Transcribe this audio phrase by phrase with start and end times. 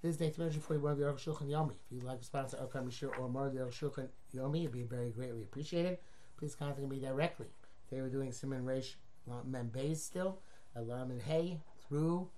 [0.00, 1.72] This is Nathan mentioned for you one of the Aruch Shulchan Yomi.
[1.72, 4.70] If you'd like to sponsor Akam Yishir or more of the Aruch Shulchan Yomi, it'd
[4.70, 5.98] be very greatly appreciated.
[6.36, 7.46] Please contact me directly.
[7.90, 8.94] They were doing Simon Reish
[9.44, 10.38] Mem Beis still,
[10.76, 11.58] Alam and Hay
[11.88, 12.28] through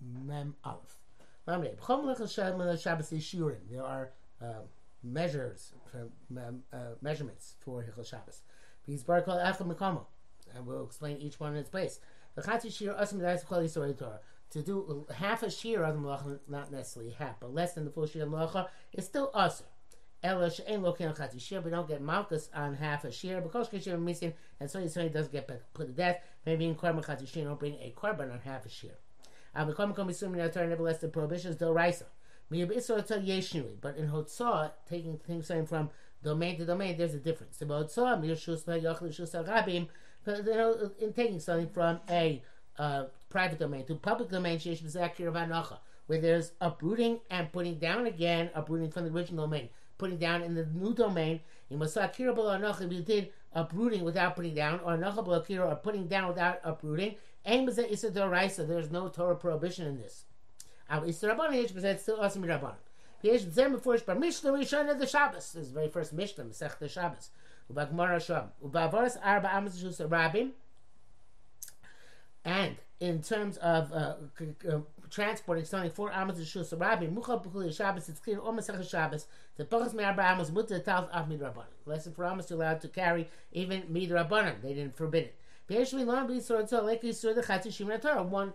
[0.00, 1.00] Mem Aleph.
[1.44, 1.56] There
[3.82, 4.46] are uh,
[5.02, 6.08] measures, for,
[6.72, 8.42] uh, measurements for Hichel Shabbos.
[8.86, 10.06] He's bar called Mekamo,
[10.54, 11.98] and we'll explain each one in its place.
[12.36, 14.20] The Chati Shir Asim Torah
[14.54, 17.90] to do half a shir of the malacha, not necessarily half, but less than the
[17.90, 19.64] full shir of the malacha, is still usher.
[20.22, 23.98] Ela she'en lokin chati shir, we don't get malchus on half a shir, because shir
[23.98, 26.20] missing, and so he does get put to death.
[26.46, 28.96] Maybe in korban chati shir, don't bring a korban on half a shir.
[29.56, 32.06] Um, Al bekom kom assuming that Torah nevertheless the prohibitions do raisa.
[32.48, 35.90] But in Hotzah, taking things from
[36.22, 37.60] domain to domain, there's a difference.
[37.60, 38.22] In Hotzah,
[41.00, 42.42] in taking something from a
[42.76, 44.58] uh, private domain to public domain,
[46.06, 50.54] where there's uprooting and putting down again, uprooting from the original domain, putting down in
[50.54, 51.40] the new domain.
[51.70, 58.90] In If you did uprooting without putting down, or or putting down without uprooting, there's
[58.90, 60.24] no Torah prohibition in this.
[60.90, 62.74] It's still awesome Rabban.
[63.22, 65.52] The Shabbos.
[65.52, 67.30] This is the very first Mishnah, Masech the Shabbos.
[67.72, 68.50] Ubagmar Hashem.
[68.62, 70.50] Ubavaras arba amos rabim
[72.44, 74.14] and in terms of uh,
[74.70, 74.78] uh,
[75.10, 79.26] transporting something four amos to shul rabbi muchal b'chuli Shabbos it's clear almost like Shabbos
[79.56, 83.82] the pachas me'arba amos mutter talf af midrabanan lesson for amos allowed to carry even
[83.82, 85.34] midrabanan they didn't forbid it.
[85.68, 88.22] B'yeshmi lon b'yisor tzol leki yisor the chatzi shimon Torah.
[88.22, 88.52] One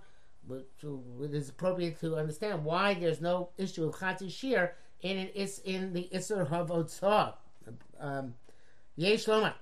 [0.49, 5.93] it is appropriate to understand why there's no issue of chatzi shir in it's in
[5.93, 7.33] the isur havotzah
[7.99, 8.33] um,
[8.95, 9.55] yesh loma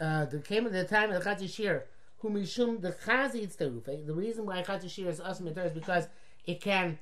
[0.00, 1.84] uh, there came at the time of the chatzi shir
[2.22, 4.06] who mishum the chazit terufe.
[4.06, 6.08] The reason why chazishir is asim is because
[6.46, 6.98] it can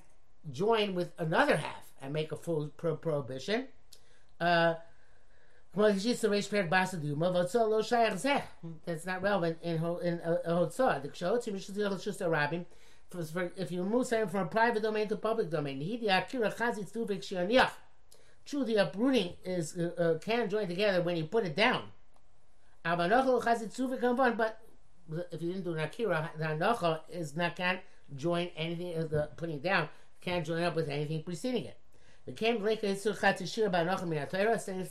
[0.51, 3.69] join with another half and make a full pro- prohibition.
[4.41, 4.75] Uh,
[5.77, 6.25] that's
[9.07, 11.03] not relevant in in hotzah.
[11.05, 12.65] Mishum just a.
[13.57, 15.81] If you move something from a private domain to public domain,
[18.47, 21.83] True, the uprooting is uh, uh, can join together when you put it down.
[22.83, 22.99] But
[25.33, 27.81] if you didn't do an akira, the hanacha is not can't
[28.17, 29.89] join anything of the putting down,
[30.21, 31.77] can't join up with anything preceding it.
[32.27, 32.79] The came saying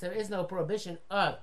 [0.01, 1.37] there is no prohibition of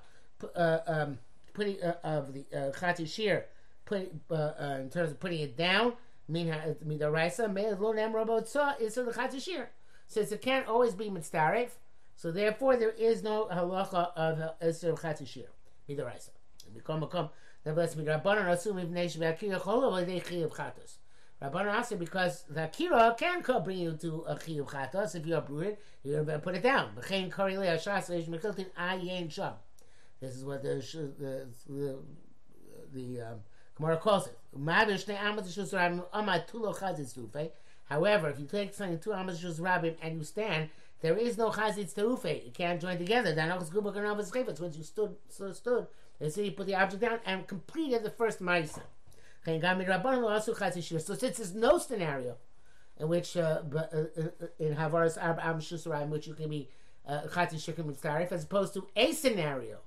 [0.54, 1.18] uh, um,
[1.54, 3.44] putting uh, of the uh, chatishir,
[3.84, 5.94] put uh, uh, in terms of putting it down.
[6.28, 6.48] Min
[6.86, 9.66] midaraisa may lo nem rabot saw isur the chatishir.
[10.08, 11.70] Since it can't always be mitzaref,
[12.16, 15.46] so therefore there is no halacha of isur chatishir
[15.88, 16.30] midaraisa.
[16.74, 17.30] Become a come
[17.66, 20.98] Rabbanan assume if nation v'akira cholo v'dei chiyuv chatos.
[21.42, 25.76] Rabbanan also because the akira can bring you to a chiyuv chatos if you're uprooted,
[26.04, 26.90] you're going to put it down.
[26.96, 28.28] B'chein ashas leish
[28.78, 29.54] ayin.
[30.20, 30.76] This is what the
[31.18, 31.98] the the,
[32.94, 33.40] the um,
[33.76, 34.38] Gemara calls it.
[37.88, 40.70] However, if you take something two amas rabbim and you stand,
[41.02, 42.44] there is no chazitz terufe.
[42.44, 43.34] You can't join together.
[43.36, 45.86] Once you stood, stood, stood,
[46.20, 48.82] and so he put the object down and completed the first Maisa.
[49.44, 52.36] So since there's no scenario
[52.98, 56.68] in which uh, uh, uh, in Havaras Am Shusra in which you can be
[57.08, 59.78] Chatzi Shir Mitzarif, as opposed to a scenario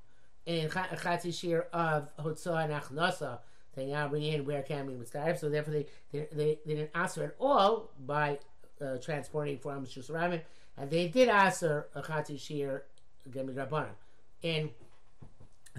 [0.46, 3.40] in Chatzi Shir of Hotzah and Achnasa,
[3.76, 7.24] they now bring in where can be Mitzarif, so therefore they, they, they, didn't answer
[7.24, 8.40] at all by
[8.82, 10.42] uh, transporting from Shusraim,
[10.78, 12.84] and they did answer a Chatzi Shir
[13.30, 13.96] Gemi Rabbanan
[14.42, 14.70] in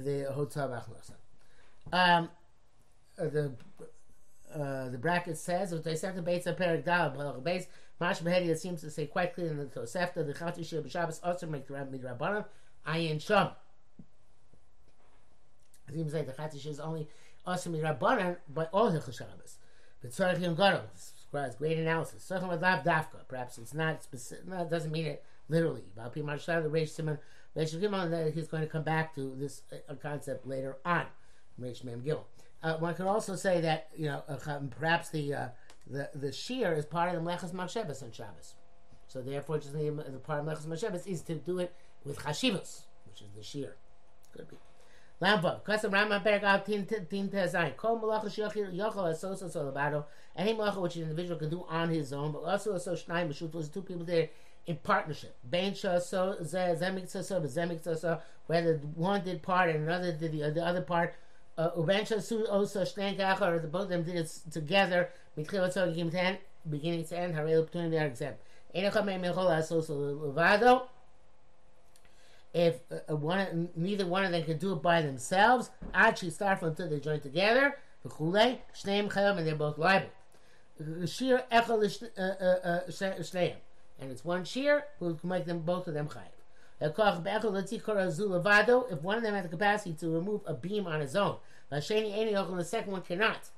[0.05, 1.15] the Hotzah Achnasa.
[1.93, 2.29] Um,
[3.19, 3.53] uh, the
[4.55, 7.67] uh, the bracket says what they said the of Perik Dal Balach base
[8.01, 11.47] Mash Behedi seems to say quite clearly in the Tosefta the Chati Shir B'Shabbos also
[11.47, 12.45] make the Rabbi Rabbanan
[12.87, 13.51] Ayin Sham.
[15.89, 17.09] It seems like the Chati Shir is only
[17.47, 19.59] also Rabbanan by all Hilchot Shabbos.
[20.01, 20.83] But Tzarech Yom Gadol
[21.27, 22.29] requires great analysis.
[22.31, 23.29] With Lav Dafka.
[23.29, 24.49] Perhaps it's not specific.
[24.49, 25.85] No, it doesn't mean it literally.
[25.95, 27.19] About Pi Marshal the Reish Simon
[27.57, 31.07] Reish Gimel that he's going to come back to this uh, concept later on.
[31.61, 32.25] Reish Mem Gimel.
[32.63, 35.49] Uh, one could also say that you know uh, perhaps the uh,
[35.87, 38.55] the the shear is part of the Mlechas Machshavas on Shabbos.
[39.09, 41.75] So therefore, just the, the part of Mlechas Machshavas is to do it
[42.05, 43.77] with Chashivas, which is the shear.
[44.33, 44.57] Could be.
[45.21, 47.77] Lampa, Kasam Rama Berg Av Tin Tin Tezayin.
[47.77, 50.05] Kol Malacha Shachir Yochel Asosa Solabado.
[50.37, 53.53] Any Malacha which an individual can do on his own, but also Aso Shnai Mashut
[53.53, 54.29] was two people there
[54.67, 55.37] in partnership.
[55.45, 60.65] Ben so Zemik so Zemik so whether one did part and another did the, the
[60.65, 61.15] other part.
[61.59, 65.11] Ubencha Su also Shnei Gachar, the both of them did it together.
[65.37, 68.41] beginning to end, Harel they are exempt.
[68.75, 70.87] Enecha me mechol asos levado.
[72.53, 76.69] If uh, one, neither one of them can do it by themselves, actually start from
[76.69, 80.09] until they join together, v'chulei, shneim chayim, and they're both liable.
[81.07, 83.55] Shir uh, uh, shneim.
[84.01, 86.33] And it's one shear can make them both of them chayiv.
[86.83, 87.09] If one
[89.19, 91.37] of them has the capacity to remove a beam on his own,
[91.69, 93.51] the second one cannot.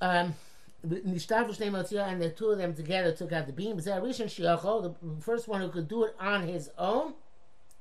[0.00, 0.34] Um,
[0.82, 3.78] and the two of them together took out the beam.
[3.78, 7.14] The first one who could do it on his own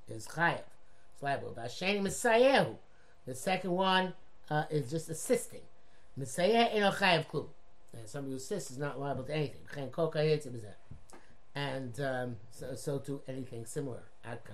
[0.08, 0.64] is Chayev.
[3.26, 4.14] The second one
[4.50, 5.62] uh, is just assisting.
[8.06, 9.62] Somebody who assists is not liable to anything
[11.58, 14.46] and um, so, so to anything similar at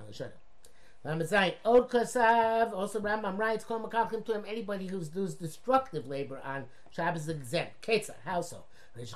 [1.89, 7.23] Kasav, also Rambam writes, Kol Makakim to him, anybody who's does destructive labor on Shabbos
[7.23, 7.81] is exempt.
[7.81, 8.63] Ketza, how so?
[8.95, 9.11] If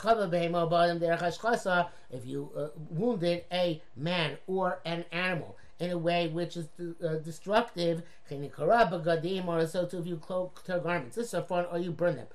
[2.25, 8.01] you uh, wounded a man or an animal in a way which is uh, destructive,
[8.29, 12.17] or so to if you cloak their garments, this is a fun, or you burn
[12.17, 12.27] them.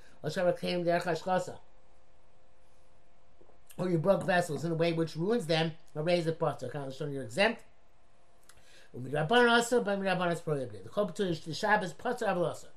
[3.79, 6.71] Or you broke vessels in a way which ruins them, or raise a potter.
[7.11, 7.63] You're exempt.
[8.93, 9.01] The
[10.91, 12.69] Chopatur is the Shabbos potter also.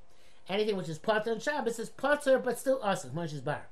[0.47, 3.09] Anything which is potter on Shabbos is potter, but still also.
[3.11, 3.67] Much is bar.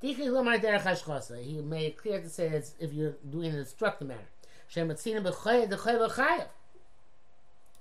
[0.00, 4.28] He made it clear to say that if you're doing it in a destructive manner.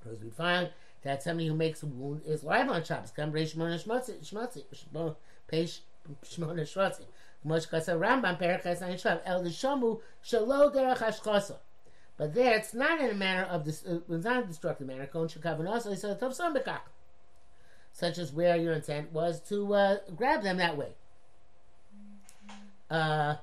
[0.03, 0.69] Because we find
[1.03, 3.13] that somebody who makes a wound is liable on Shabbos.
[7.43, 8.41] Page Shmona
[11.21, 11.55] Shmotzi.
[12.17, 13.83] But there, it's not in a manner of this.
[13.83, 15.09] Uh, it's not a destructive manner.
[17.93, 20.93] Such as where your intent was to uh, grab them that way.
[22.89, 23.35] Uh,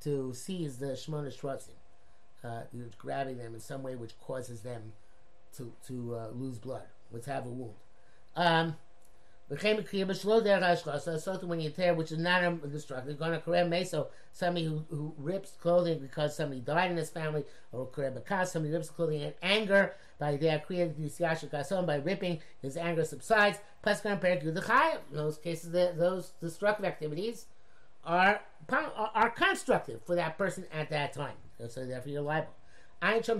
[0.00, 1.70] to seize the Shemona Shrotzim.
[2.42, 4.92] Uh, you're grabbing them in some way which causes them
[5.56, 7.74] to to uh, lose blood, which have a wound.
[8.36, 8.76] Um,
[9.50, 13.32] became a kriya b'shlo derech So when you tear, which is not a destructive, going
[13.32, 17.86] to korem meso, somebody who, who rips clothing because somebody died in his family, or
[17.88, 22.76] korem bekas, somebody rips clothing in anger, by their kriya disyasha kason, by ripping, his
[22.76, 23.58] anger subsides.
[23.84, 24.98] To the chayav.
[25.10, 27.46] In those cases, the, those destructive activities
[28.04, 31.36] are, are constructive for that person at that time.
[31.68, 32.54] So therefore, you're liable.
[33.02, 33.30] Of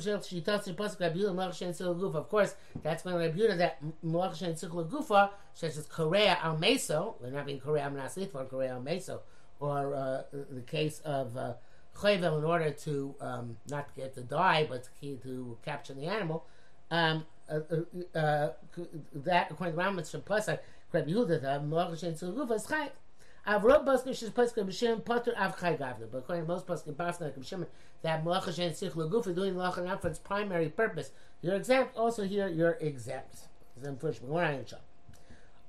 [2.30, 7.30] course, that's going to Rebuta that Malach Shen Gufa, such as Korea Al Meso, we're
[7.30, 9.20] not being Korea Amnasit for Korea Al Meso,
[9.58, 11.52] or uh, the case of uh,
[11.94, 16.46] Chayvel in order to um, not get to die, but to, capture the animal.
[16.90, 18.52] Um, uh, uh, uh
[19.12, 20.60] that, according to Rambam, Shem Pasach,
[20.90, 22.92] Rabbi Yehuda, the Malach Shen Gufa is Chayv.
[23.46, 26.06] Avrot Baskin Shis Paskin B'Shem Potter Av Chai Gavna.
[26.10, 27.66] But according to most Paskin Paskin B'Shem,
[28.02, 31.10] that Malacha Shen Sich Laguf doing Malacha not for its primary purpose.
[31.42, 31.96] You're exempt.
[31.96, 33.48] Also here, you're exempt.
[33.76, 34.82] Then in shop.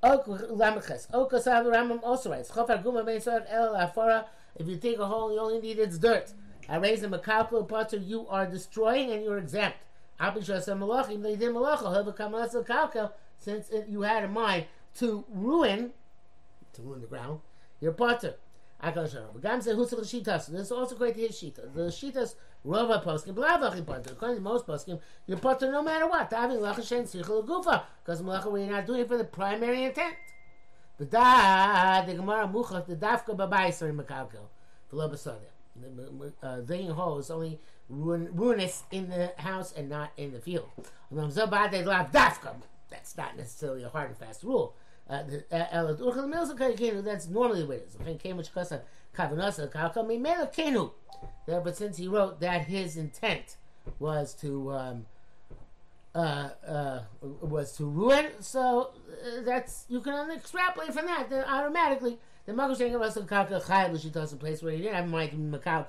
[0.04, 1.08] Ok Lamaches.
[1.14, 2.52] Ok Sav Rambam also writes.
[2.52, 4.26] Chofar Guma Ben Sav El Afara.
[4.56, 6.34] If you take a hole, you only need its dirt.
[6.68, 7.98] I raise a kalkul potter.
[7.98, 9.78] You are destroying, and you're exempt.
[10.20, 11.24] Abishas Malachim.
[11.24, 11.96] They did Malacha.
[11.96, 15.92] Have become less kalkul since you had in mind to ruin,
[16.74, 17.40] to ruin the ground
[17.82, 18.36] your potter.
[18.82, 20.48] Gam say who's the shitas.
[20.48, 21.72] This is also great to his shita.
[21.74, 24.14] The shitas rova poskim blavachim potter.
[24.14, 26.34] According to most poskim, you're potter no matter what.
[26.34, 30.16] Having lachashen sichel gufa because malacha we're not doing it for the primary intent.
[30.98, 34.48] The da the gemara muchach the dafka babayser in mekalkel
[34.90, 35.52] the lobasodia.
[36.44, 40.70] Uh, laying hole is only ruin, ruinous in the house and not in the field.
[41.12, 41.38] That's
[43.18, 44.76] not necessarily a hard and fast rule.
[47.04, 47.98] That's normally the way it is.
[51.46, 53.58] But since he wrote that his intent
[54.00, 55.06] was to um,
[56.16, 61.30] uh, uh, was to ruin, so uh, that's you can extrapolate from that.
[61.30, 62.54] Then automatically, the
[62.96, 65.38] about some kalka chayav l'shitas a place where you didn't have mind to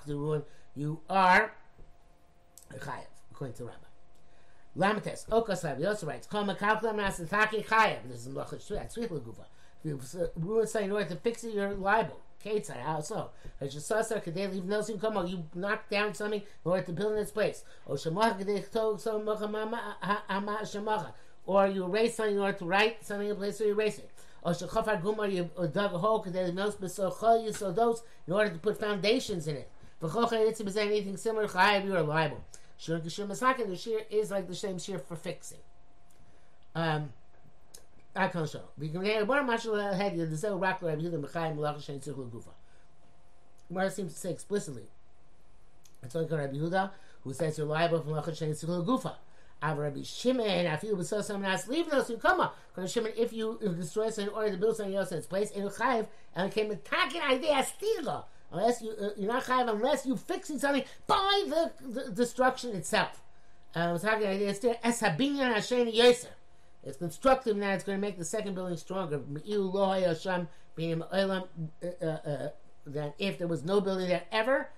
[0.07, 0.43] to ruin,
[0.75, 1.53] you are
[2.77, 3.82] chayav according to Rambam.
[4.77, 8.09] Lamites, Okasav, he also writes, Kol Mekavlam Nasataki Chayav.
[8.09, 9.45] This is Mlachot Shvi, that's Tzvich Legufa.
[9.85, 12.21] If you ruin something in order to fix it, you're liable.
[12.43, 13.31] Ketzai, how so?
[13.61, 16.83] As you saw, sir, Kadei leave no sin come you knock down something in order
[16.85, 17.65] to build in its place.
[17.85, 21.13] Or Shemacha Kadei Chtog Some Hama Shemacha.
[21.45, 24.11] Or you erase something in order to write something in place where you erase it.
[24.43, 28.59] Or Shechafar Gumar, you dug a hole, Kadei leave no Besochol Yisodos, in order to
[28.59, 29.71] put foundations in it.
[30.01, 32.43] V'chocha Yitzim is anything similar, Chayav, you are liable.
[32.79, 35.59] Shir Geshir Masakin, the shear is like the same shear for fixing.
[36.75, 37.13] Um.
[38.15, 38.89] The Rabbi.
[43.69, 44.83] Gemara seems to say explicitly.
[46.03, 46.91] It's only Rabbi Yehuda
[47.25, 49.15] who says you're liable for Malach Shein Tzich Gufa.
[49.63, 51.89] Av Rabbi Shimon, feel so someone else leave
[52.21, 52.57] come up.
[52.75, 55.63] Because Shimon, if you destroy something or to build something else in its place, in
[55.69, 58.25] Chayiv, and it came Takin idea Stila.
[58.53, 63.23] Unless you, uh, you're not Chayiv unless you fixing something by the, the destruction itself.
[63.75, 66.31] Uh, it's talking idea still Es Habinyan Yosef.
[66.85, 67.73] It's constructive now.
[67.73, 69.21] It's going to make the second building stronger.
[72.85, 74.69] Than if there was no building there ever.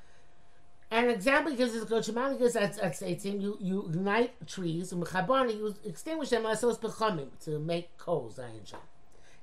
[0.90, 5.00] An example because it's because that's at Seitzim, you you ignite trees and
[5.50, 8.38] you extinguish them as those becoming to make coals.
[8.38, 8.78] Zayin Sham.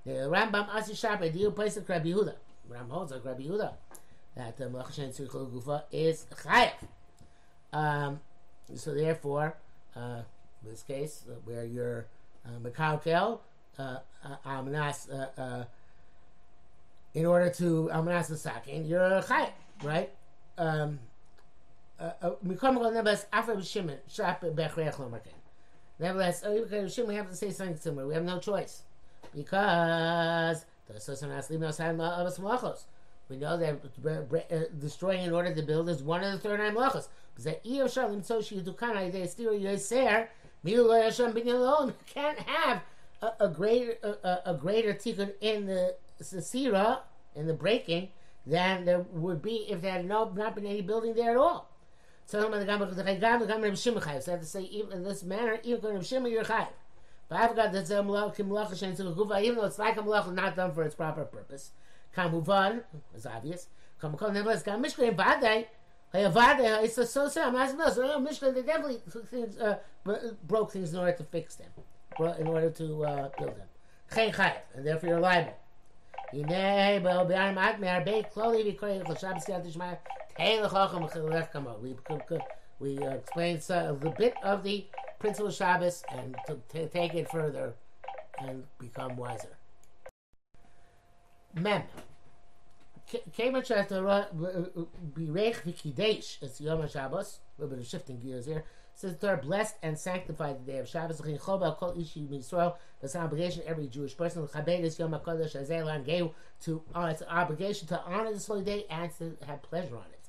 [0.06, 2.36] The Rambam Asi Shab ideal place of Rabbi Yehuda.
[2.70, 3.74] Ram holds like Rabbi Yehuda
[4.36, 6.72] that the Melchashen Tzrichol Gufa is Chayev.
[7.74, 8.20] Um,
[8.76, 9.56] so therefore,
[9.96, 10.22] uh,
[10.64, 12.06] in this case, uh, where you're
[12.62, 13.40] Mekalkel,
[13.78, 13.98] uh,
[14.46, 15.64] Amnas, uh, uh,
[17.14, 19.52] in order to Amnas the Sakin, you're a Chayev,
[19.84, 20.10] right?
[20.58, 21.00] Um,
[26.00, 26.44] Nevertheless,
[26.94, 28.08] Shimon, we have to say something similar.
[28.08, 28.82] We have no choice
[29.36, 30.66] because
[33.32, 37.08] we know that destroying in order to build is one of the third nine malachos.
[37.44, 37.88] You
[42.14, 42.82] can't have
[43.22, 47.00] a, a greater a, a greater tikkun in the sasira
[47.36, 48.10] in the breaking
[48.46, 51.70] than there would be if there had no, not been any building there at all.
[52.26, 52.52] So I have
[54.40, 56.68] to say, even in this manner, even when Shimon you're chayiv.
[57.30, 61.72] But I've got even though it's like a malacha not done for its proper purpose.
[62.16, 62.84] Kamuvan,
[63.16, 63.68] it's obvious.
[64.02, 65.66] Kamuvan, nevertheless, got Mishkan Vadai.
[66.14, 69.78] Hayavada it's a so uh, so Mishkan, they definitely took things, uh,
[70.46, 71.70] broke things in order to fix them,
[72.40, 73.68] in order to uh, build them.
[74.14, 75.54] Chen Chayat, and therefore you're liable.
[76.34, 77.02] Yinei
[79.20, 79.64] Shabbos yad
[80.38, 81.78] tein l'chochem kamo.
[81.82, 81.96] We,
[82.80, 84.86] we uh, explained uh, a bit of the
[85.20, 86.36] principle of Shabbos and
[86.72, 87.74] to take it further
[88.40, 89.58] and become wiser.
[91.56, 91.84] Mem.
[93.36, 96.42] Kevin Torah Birech V'Kidesh.
[96.42, 97.40] It's Yom HaShabbos.
[97.58, 98.64] A little bit of shifting gears here.
[98.94, 101.20] Says the Torah blessed and sanctified the day of Shabbos.
[101.20, 102.76] L'chin Choba Kol Ishi Yisrael.
[103.02, 104.44] That's an obligation every Jewish person.
[104.44, 106.32] L'chabed is Yom HaKodesh Azelan Geu.
[106.64, 110.06] To uh, it's an obligation to honor this holy day and to have pleasure on
[110.12, 110.20] it.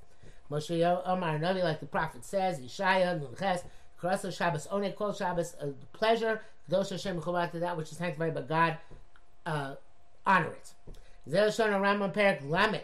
[0.50, 3.62] Moshe Omar Navi, like the prophet says, Yeshaya Nunches.
[4.00, 5.54] Karasa Shabbos One Kol Shabbos.
[5.60, 6.40] Uh, pleasure.
[6.70, 8.78] Kadosh Hashem Chovat to that which is sanctified by God.
[9.44, 9.74] Uh,
[10.26, 10.72] honor it.
[11.28, 12.82] Zer Shon Rambam Perak Lamed.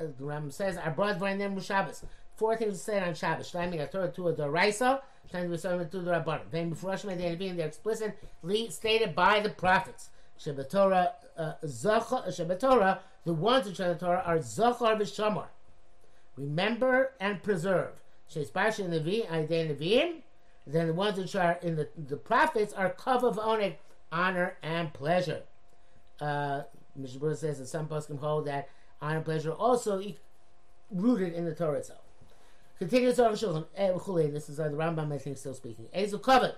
[0.00, 2.04] Uh, the Rambam says, "Our brothers were in them Shabbos."
[2.36, 3.50] Four things said on Shabbos.
[3.50, 5.00] Shleiming a Torah to a Doraisa.
[5.32, 6.50] Shleiming a Torah to the Rabbanim.
[6.50, 10.10] Then before Hashem they being they're explicitly stated by the prophets.
[10.38, 15.46] Shabbat Torah, uh, Shabbat Torah, the ones in Shabbat Torah are Zachar v'Shamar.
[16.36, 17.92] Remember and preserve.
[18.26, 20.16] She's Parsha Nevi, Aydei Nevi'im.
[20.66, 23.76] Then the ones which are in the, the prophets are Kavav Onek,
[24.10, 25.42] honor and pleasure.
[26.20, 26.62] Uh,
[27.00, 28.68] Mishabur says that some poskim hold that
[29.00, 30.02] honor and pleasure also
[30.90, 32.00] rooted in the Torah itself.
[32.78, 33.66] Continues on Shulchan.
[33.76, 35.86] Eh, this is uh, the Rambam, I think, still speaking.
[35.94, 36.54] Ezu covered.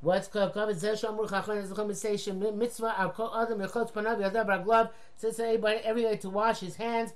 [0.00, 0.54] What's covered?
[0.54, 5.40] Zeh Shamur Chachon the say Shem Mitzvah Al Kol Adam Yechotz Panav Yadav Raglav says
[5.40, 7.12] everybody everywhere to wash his hands,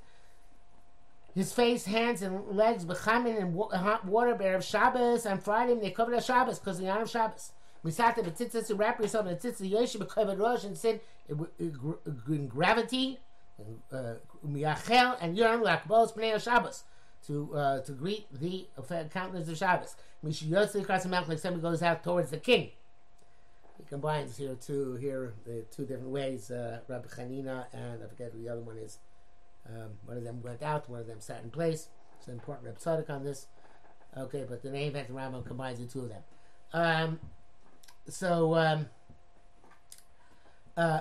[1.34, 2.84] his face, hands, and legs.
[2.84, 4.34] Bechamin and water.
[4.34, 5.78] Berev Shabbos on Friday.
[5.78, 7.52] They covered the Shabbos because the honor of Shabbos.
[7.84, 13.18] Misata b'tzitzis to wrap yourself in a tzitzis yeshiv b'kovet rosh and said in gravity,
[14.46, 16.84] miyachel and yearn lakbos b'nei Shabbos
[17.26, 18.66] to uh, to greet the
[19.12, 19.94] countenance of Shabbos.
[20.24, 22.70] Mishiyotzi krasamelch like somebody goes out towards the king.
[23.78, 26.50] He combines here two here the two different ways.
[26.50, 28.98] Uh, Rabbi Chanina and I forget who the other one is.
[29.68, 31.88] Um, one of them went out, one of them sat in place.
[32.18, 33.46] It's an important Reb on this.
[34.16, 36.22] Okay, but the name at the Rambam combines the two of them.
[36.72, 37.20] Um,
[38.08, 38.86] so um,
[40.76, 41.00] uh,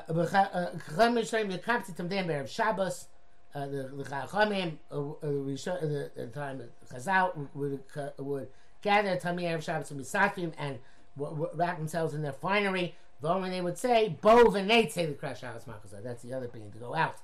[2.48, 3.08] Shabbos
[3.54, 6.62] uh, the the Chachamim, uh, uh, the, the time
[6.92, 7.80] Chazal would
[8.18, 8.48] would
[8.82, 10.80] gather Tamir Erev Shabbos and Misafim and
[11.18, 12.94] wrap themselves in their finery.
[13.20, 16.02] Though when they would say Bo v'neit say the Crash Shabbos Makazah.
[16.04, 17.18] That's the other thing to go out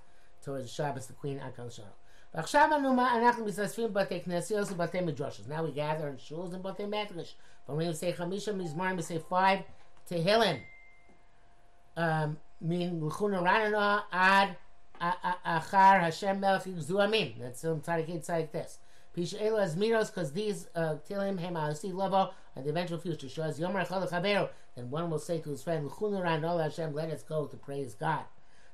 [0.44, 1.90] towards the Shabbos, the Queen Akal Shalom.
[2.34, 2.44] Now
[5.64, 7.34] we gather in shuls and batei medrash.
[7.66, 9.64] But when we say chamisha we say five
[10.10, 10.60] tehillim.
[11.98, 14.56] Um, mean l'chuna ranana ad
[15.02, 17.34] Achar Hashem Melech Yigzu Amin.
[17.40, 18.80] That's some tzaddik like this.
[19.16, 23.28] Pishelu as miros, because these uh, tilim hem alasi level and the eventual future.
[23.28, 24.50] Shows yomer echad chaveru.
[24.76, 27.96] Then one will say to his friend, "L'chunu ran Hashem, let us go to praise
[27.96, 28.26] God."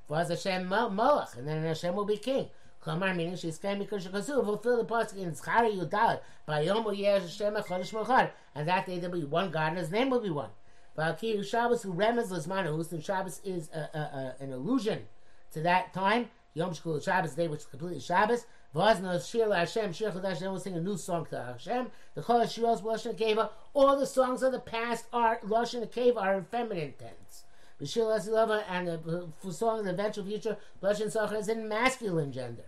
[0.08, 2.50] For as Hashem Molech, and then Hashem will be king.
[2.84, 7.53] Klamar meaning she's because she fulfill the pasuk in Zchari Yudalit by Yom Yesh Hashem
[7.56, 10.30] Chodesh Mochad, and that day there will be one God and His name will be
[10.30, 10.50] one.
[10.97, 15.03] Valkiyu Shabbos who remez Lizmanahus, and Shabbos is a, a, a, an allusion
[15.51, 16.29] to that time.
[16.53, 18.45] Yom Shkul Shabbos day, which is completely Shabbos.
[18.75, 20.39] Vazna Shir Hashem Shir Chodesh.
[20.39, 21.88] Then we'll sing a new song to Hashem.
[22.15, 23.50] The Chol Shiros Lashon Keva.
[23.73, 27.43] All the songs of the past are Lashon Keva are in feminine tense.
[27.81, 32.65] B'Shir Lasilava and the song of the eventual future Lashon Sachar is in masculine gender.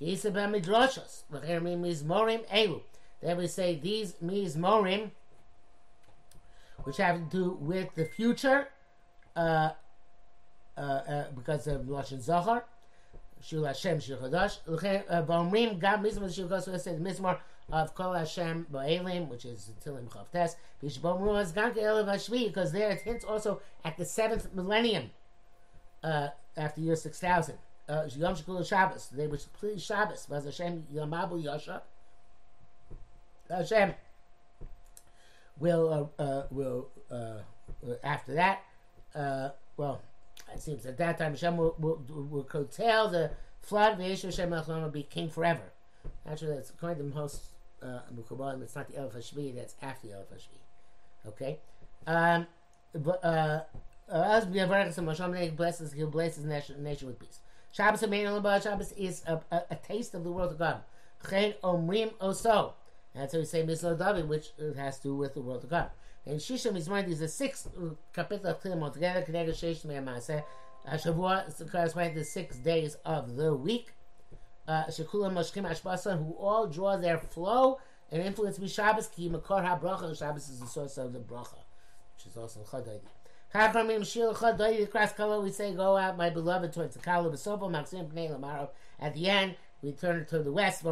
[0.00, 1.22] Yisabah Midrashos.
[1.32, 2.82] V'cher Mizmorim Elu.
[3.20, 5.10] Then we say these Mizmorim,
[6.82, 8.68] which have to do with the future,
[9.36, 9.70] uh,
[10.76, 12.64] uh, uh, because of Lashon Zachar.
[13.40, 14.58] Shul Hashem Shul Chadash.
[14.66, 17.38] V'omrim Gam Mizmor Shul Mizmor
[17.70, 20.56] of Kol Hashem Ba'elim, which is Tilim Chavtes.
[20.82, 25.10] V'shbomru as Elav Hashvi, because there it hints also at the seventh millennium,
[26.02, 27.56] uh, after year 6000
[27.88, 29.08] uh, Yom Shabbos.
[29.08, 30.26] They were completely Shabbos.
[30.28, 31.82] Was Hashem Yamabu Yasha.
[33.48, 33.94] Hashem
[35.58, 37.38] will uh, uh, will uh,
[38.02, 38.62] after that.
[39.14, 40.00] Uh, well,
[40.52, 43.30] it seems at that time Hashem will, will, will curtail the
[43.62, 43.98] flood.
[43.98, 45.72] The Hashem will be king forever.
[46.28, 47.42] Actually, that's according to most
[47.82, 48.00] uh,
[48.62, 49.54] It's not the Elf Hashvi.
[49.54, 51.28] That's after the Elf Hashvi.
[51.28, 51.58] Okay.
[52.06, 52.46] Um,
[52.94, 53.60] but uh,
[54.10, 57.40] as we have Hashem blesses, He'll bless His nation, nation with peace.
[57.72, 60.82] Shabbos Shabbos is a, a, a, taste of the world of God.
[61.28, 62.74] Chen Omrim Oso.
[63.14, 65.90] That's how we say Misla David, which has to do with the world of God.
[66.26, 67.68] And Shishim is one of these six
[68.14, 69.22] kapitel of Tilim altogether.
[69.22, 70.42] Knega Sheish Me'amase.
[70.86, 73.92] Shavua corresponds to six days of the week.
[74.66, 77.78] Uh, Shekulam Moshkim Ashbasa, who all draw their flow
[78.10, 79.06] and influence me Shabbos.
[79.08, 80.18] Ki Makor HaBracha.
[80.18, 81.58] Shabbos is the source of the bracha,
[82.16, 83.02] which is also Chadaydi.
[83.54, 87.30] Chachamim Shil Chadaydi, the cross color, we say, Go out, my beloved, towards the Kala
[87.30, 88.70] Besopo, Maxim Pnei Lamaro.
[88.98, 90.82] At the end, we turn to the west.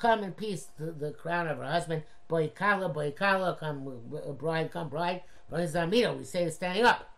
[0.00, 2.04] Come in peace, the, the crown of her husband.
[2.26, 5.22] Boy Kala, boy Kala, come uh, uh, bride, come bride.
[5.50, 7.10] We say standing up.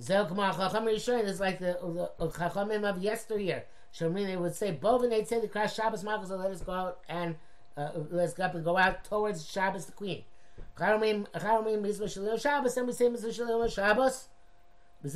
[0.00, 1.76] Rishon is like the,
[2.18, 3.64] Chachamim of yesteryear.
[3.92, 6.72] Shomrin, they would say, Bovin, they'd say the Krash Shabbos Malchus, so let us go
[6.72, 7.36] out and
[7.76, 10.24] uh, uh, let's go up and go out towards Shabbos the Queen.
[10.78, 14.28] Charomim Mitzvah Shalom Shabbos, and we say Mitzvah Shalom Shabbos.
[15.02, 15.12] And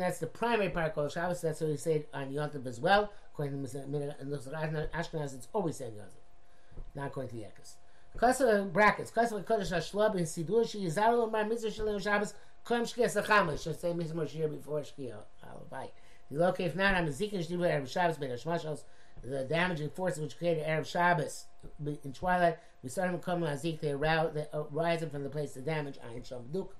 [0.00, 1.40] that's the primary part called Shabbos.
[1.40, 3.10] That's what we say on Yontav as well.
[3.38, 7.74] According to Ashkenaz, it's always said Yontav, not according to Yekas.
[8.16, 9.10] Kasa brackets.
[9.10, 12.32] Kasa Kodesh Hashlab in Sidur She Yizar Lomar Mitzvah Shalom Shabbos.
[12.64, 13.62] Koim Shkia Sachama.
[13.62, 15.16] Should say Mitzvah Shir before Shkia.
[15.70, 15.90] Bye.
[16.30, 18.84] The loke if not, I'm a Zikin Shdiva Erev Shabbos Ben Hashmashos.
[19.22, 21.44] The damaging forces which created Erev Shabbos
[21.84, 25.64] in twilight we saw him come Azik, they uh, rise up from the place of
[25.64, 26.76] damage, Ayin Sham Duk.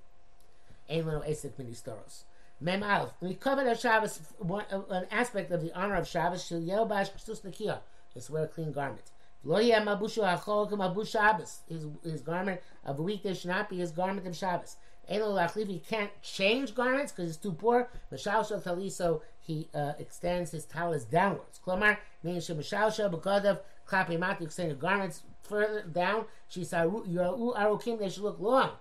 [0.89, 2.23] Ein Leno Esek Mini Storos.
[2.61, 3.13] Mem Aleph.
[3.21, 6.87] We covered our Shabbos, one, uh, an aspect of the honor of Shabbos, Shil Yel
[6.87, 7.81] Bash Ksus Nakia,
[8.15, 9.11] is wear a clean garment.
[9.45, 11.61] Lo Yeh Mabushu HaChol Mabush Shabbos.
[11.69, 14.77] His, his garment of a weekday should not be his garment of Shabbos.
[15.09, 17.89] Elo Lachliv, he can't change garments because he's too poor.
[18.13, 21.61] Mashal Shal Tali, so he uh, extends his talis downwards.
[21.65, 26.91] Klomar, meaning Shemashal Shal Bekodav, Klapi Mat, you extend your garments further down, she said,
[27.07, 28.73] Your arukim, they should look long,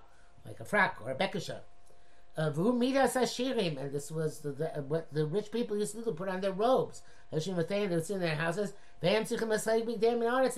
[0.46, 1.16] like a frock or a
[2.38, 3.78] bekasha.
[3.78, 6.42] Uh, and this was the, the, what the rich people used to do put on
[6.42, 7.02] their robes.
[7.32, 8.74] Hashem they would sit in their houses.
[9.02, 9.20] They're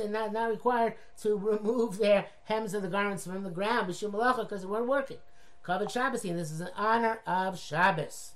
[0.09, 4.67] not, not required to remove their hems of the garments from the ground because they
[4.67, 5.17] weren't working.
[5.63, 8.33] Covered Shabbos, and this is an honor of Shabbos.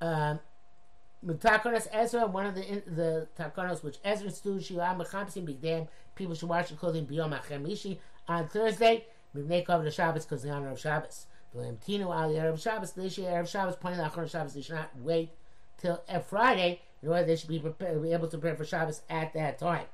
[0.00, 0.40] Um,
[1.24, 6.68] Takanos Ezra, one of the the Takanos which Ezra stood, Shilam Mechamsim people should wash
[6.68, 9.04] their clothing beyond Machemishi on Thursday.
[9.36, 11.26] Mibnei the Shabbos because the honor of Shabbos.
[11.84, 14.90] Tino Ali Erev Shabbos, they should Erev Shabbos, pointing out Chon Shabbos, they should not
[15.00, 15.30] wait
[15.78, 19.34] till Friday in order they should be, prepared, be able to prepare for Shabbos at
[19.34, 19.86] that time.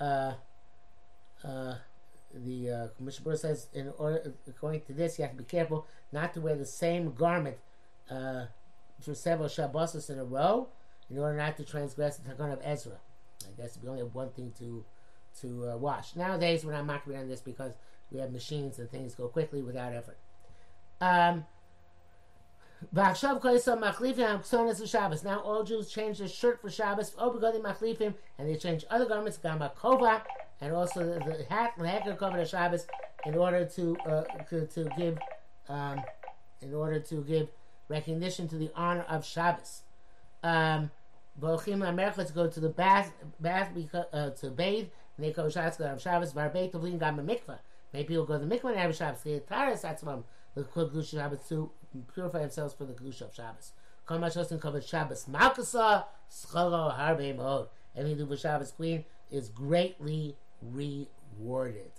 [0.00, 0.32] Uh,
[1.44, 1.74] uh,
[2.34, 6.34] the uh, Mishnah says, in order, according to this, you have to be careful not
[6.34, 7.58] to wear the same garment.
[8.10, 8.46] Uh,
[9.02, 10.68] for several Shabbos in a row
[11.10, 12.96] in order not to transgress the Takon of Ezra.
[13.44, 14.84] I guess we only have one thing to
[15.40, 16.14] to uh, wash.
[16.14, 17.72] Nowadays, we're not mocking on this because
[18.10, 20.18] we have machines and things go quickly without effort.
[21.02, 21.44] Um,
[22.92, 23.12] now
[25.44, 30.22] all Jews change their shirt for Shabbos, and they change other garments, kova,
[30.60, 31.72] and also the, the hat,
[32.18, 32.86] cover of Shabbos,
[33.26, 35.18] in order to, uh, to, to give,
[35.68, 36.00] um,
[36.60, 37.48] in order to give
[37.88, 39.82] recognition to the honor of Shabbos.
[40.44, 40.92] Um,
[41.40, 44.86] Volchim America to go to the bath, bath because, uh, to bathe.
[45.16, 46.32] And they go Shabbos to Shabbos.
[46.32, 47.58] Varbeit Tovlin Gam Mikvah.
[47.92, 49.22] Maybe people go to the mikvah and have Shabbos.
[50.54, 51.70] The Kedusha Shabbos to
[52.12, 53.72] purify themselves for the Kedusha of Shabbos.
[54.06, 57.68] Kol Mashos covered Shabbos Malkasa Schalo Harbe Mod.
[57.96, 61.92] To do Shabbos Queen is greatly rewarded.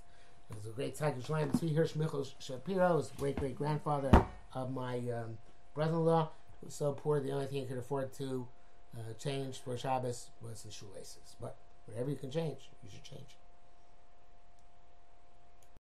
[0.50, 4.72] It was a great to join Tzvi Hirsch Michel Shapiro, was great great grandfather of
[4.72, 5.38] my um,
[5.74, 6.30] brother-in-law.
[6.60, 8.48] He was so poor, the only thing he could afford to
[8.96, 11.36] uh, change for Shabbos was his shoelaces.
[11.42, 13.38] But whatever you can change, you should change.